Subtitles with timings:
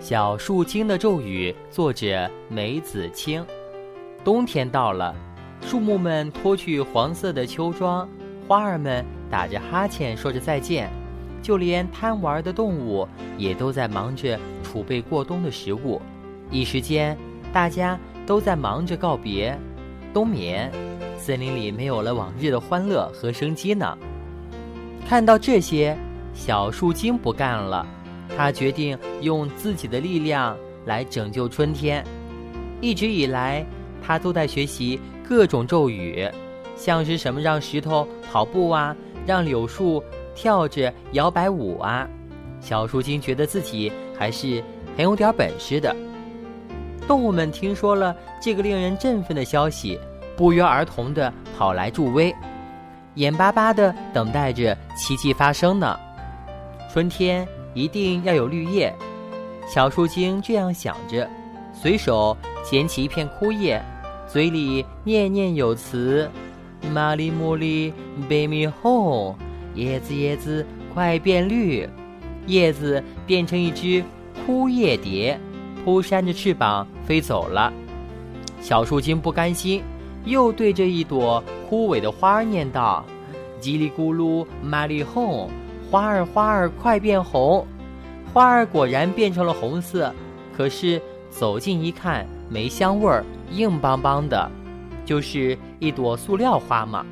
[0.00, 3.44] 小树精的咒语，作者梅子清。
[4.24, 5.12] 冬天到了，
[5.60, 8.08] 树木们脱去黄色的秋装，
[8.46, 10.88] 花儿们打着哈欠说着再见，
[11.42, 16.00] 就连贪玩的动物也都在忙着储备过冬的食物。
[16.48, 17.18] 一时间，
[17.52, 19.58] 大家都在忙着告别
[20.14, 20.70] 冬眠，
[21.18, 23.98] 森林里没有了往日的欢乐和生机呢。
[25.08, 25.98] 看到这些，
[26.34, 27.84] 小树精不干了。
[28.36, 32.04] 他决定用自己的力量来拯救春天。
[32.80, 33.64] 一直以来，
[34.00, 36.28] 他都在学习各种咒语，
[36.76, 38.94] 像是什么让石头跑步啊，
[39.26, 40.02] 让柳树
[40.34, 42.08] 跳着摇摆舞啊。
[42.60, 44.62] 小树精觉得自己还是
[44.96, 45.94] 很有点本事的。
[47.06, 49.98] 动物们听说了这个令人振奋的消息，
[50.36, 52.34] 不约而同地跑来助威，
[53.14, 55.98] 眼巴巴地等待着奇迹发生呢。
[56.92, 57.46] 春天。
[57.74, 58.92] 一定要有绿叶，
[59.66, 61.28] 小树精这样想着，
[61.72, 63.80] 随手捡起一片枯叶，
[64.26, 66.28] 嘴里念念有词
[66.92, 67.92] ：“玛丽茉莉
[68.28, 69.36] ，baby home，
[69.74, 71.88] 叶子叶子快变绿。”
[72.46, 74.02] 叶子变成一只
[74.46, 75.38] 枯叶蝶，
[75.84, 77.70] 扑扇着翅膀飞走了。
[78.62, 79.82] 小树精不甘心，
[80.24, 83.04] 又对着一朵枯萎的花儿念道
[83.60, 85.50] ：“叽里咕噜，玛丽 home。”
[85.90, 87.66] 花儿花儿快变红，
[88.32, 90.12] 花儿果然变成了红色，
[90.56, 91.00] 可是
[91.30, 94.50] 走近一看没香味儿，硬邦邦的，
[95.04, 97.06] 就是一朵塑料花嘛。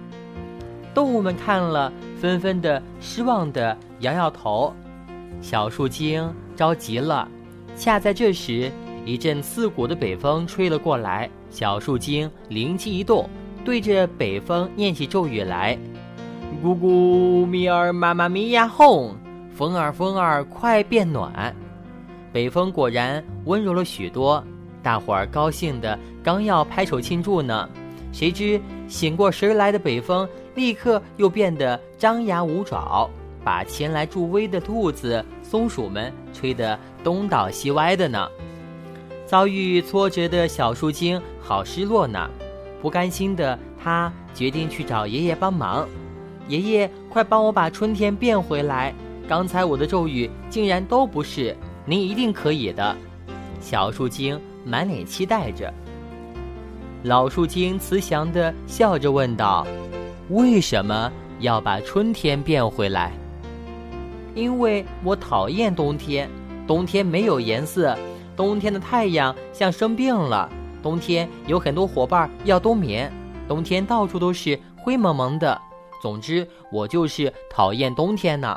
[0.94, 4.74] 动物们看了，纷纷的失望的摇摇头。
[5.40, 7.28] 小树精着急了。
[7.76, 8.70] 恰在这时，
[9.04, 13.28] 一阵刺骨的北风吹了过来，小树精灵机一动，
[13.64, 15.78] 对着北风念起咒语来。
[16.62, 19.14] 咕咕咪儿妈妈咪呀哄，
[19.54, 21.54] 风儿风儿快变暖。
[22.32, 24.42] 北风果然温柔了许多，
[24.82, 27.68] 大伙儿高兴的刚要拍手庆祝呢，
[28.12, 33.08] 谁知醒过神来的北风立刻又变得张牙舞爪，
[33.44, 38.28] 把前来助威的兔子、松鼠们吹得东倒西歪的呢。
[39.26, 42.28] 遭遇挫折的小树精好失落呢，
[42.80, 45.86] 不甘心的他决定去找爷爷帮忙。
[46.48, 48.94] 爷爷，快帮我把春天变回来！
[49.28, 52.96] 刚才我的咒语竟然都不是，您一定可以的。
[53.60, 55.72] 小树精满脸期待着。
[57.02, 59.66] 老树精慈祥地笑着问道
[60.30, 63.12] ：“为什么要把春天变回来？”
[64.34, 66.28] 因为我讨厌冬天，
[66.66, 67.98] 冬天没有颜色，
[68.36, 70.48] 冬天的太阳像生病了，
[70.82, 73.10] 冬天有很多伙伴要冬眠，
[73.48, 75.60] 冬天到处都是灰蒙蒙的。
[76.06, 78.56] 总之，我就是讨厌冬天呢。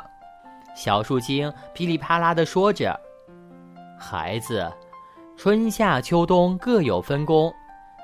[0.76, 2.96] 小树精噼里啪啦地说着
[3.98, 4.70] ：“孩子，
[5.36, 7.52] 春夏秋冬各有分工，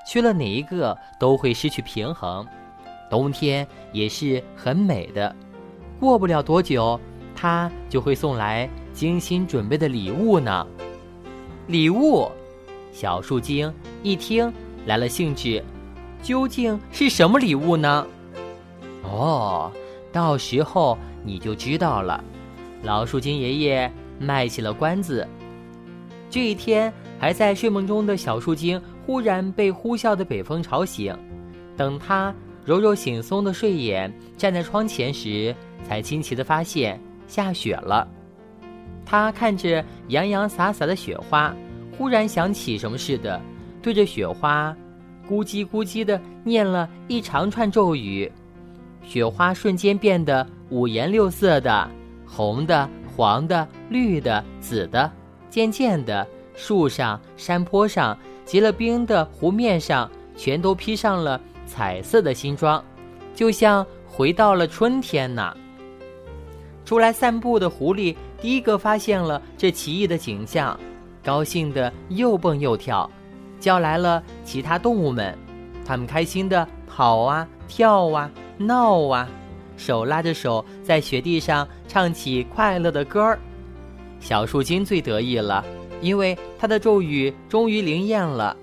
[0.05, 2.45] 缺了哪一个都会失去平衡。
[3.09, 5.33] 冬天也是很美的，
[5.97, 6.99] 过不了多久，
[7.33, 10.67] 它就会送来精心准备的礼物呢。”
[11.67, 12.29] 礼物，
[12.91, 14.53] 小树精一听
[14.87, 15.63] 来了兴致，
[16.21, 18.05] 究竟是什么礼物呢？
[19.17, 19.71] 哦，
[20.11, 22.23] 到时候你就知道了。
[22.83, 25.27] 老树精爷爷卖起了关子。
[26.29, 31.17] 这一天，还在睡梦中的小树精忽然被呼啸的北风吵醒。
[31.75, 32.33] 等他
[32.63, 35.55] 揉揉惺忪的睡眼，站在窗前时，
[35.87, 38.07] 才惊奇地发现下雪了。
[39.05, 41.55] 他看着洋洋洒洒的雪花，
[41.97, 43.41] 忽然想起什么似的，
[43.81, 44.75] 对着雪花
[45.29, 48.29] 咕叽咕叽地念了一长串咒语。
[49.07, 51.89] 雪花瞬间变得五颜六色的，
[52.25, 55.09] 红的、黄的、绿的、紫的。
[55.49, 62.83] 渐渐的，树上、山坡上、结了冰的湖面上，全都披上了彩色的新装，
[63.33, 65.55] 就像回到了春天呢。
[66.83, 70.77] 出来散步的狐狸第一个发现了这奇异的景象，
[71.23, 73.09] 高兴的又蹦又跳，
[73.57, 75.35] 叫来了其他动物们，
[75.85, 78.29] 他们开心的跑啊跳啊。
[78.57, 79.27] 闹啊，
[79.77, 83.39] 手拉着手在雪地上唱起快乐的歌儿。
[84.19, 85.63] 小树精最得意了，
[86.01, 88.57] 因为他的咒语终于灵验了。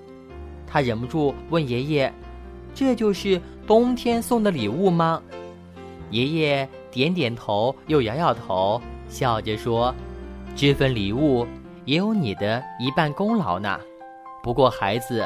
[0.67, 2.13] 他忍不住问爷爷
[2.75, 5.21] ：“这就是冬天送的礼物吗？”
[6.11, 9.95] 爷爷点点头，又摇摇头，笑着说
[10.55, 11.47] ：“这份礼物
[11.85, 13.79] 也有你的一半功劳呢。
[14.43, 15.25] 不过，孩子，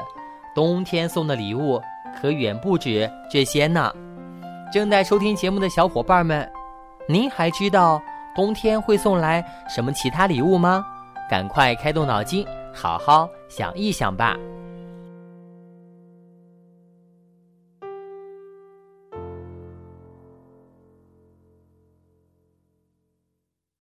[0.56, 1.82] 冬天送的礼物
[2.22, 3.92] 可远不止这些呢。”
[4.72, 6.48] 正在收听节目的小伙伴们，
[7.08, 8.00] 您还知道
[8.36, 10.86] 冬天会送来什么其他礼物吗？
[11.28, 14.36] 赶快开动脑筋，好好想一想吧。